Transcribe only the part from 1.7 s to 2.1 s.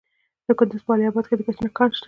کان شته.